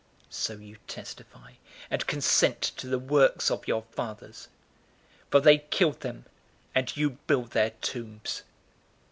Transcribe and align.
011:048 0.31 0.33
So 0.33 0.53
you 0.55 0.77
testify 0.87 1.51
and 1.91 2.07
consent 2.07 2.59
to 2.77 2.87
the 2.87 2.97
works 2.97 3.51
of 3.51 3.67
your 3.67 3.83
fathers. 3.91 4.47
For 5.29 5.39
they 5.39 5.59
killed 5.59 5.99
them, 5.99 6.25
and 6.73 6.97
you 6.97 7.19
build 7.27 7.51
their 7.51 7.69
tombs. 7.81 8.41